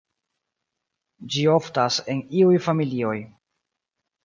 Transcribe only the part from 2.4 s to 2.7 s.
iuj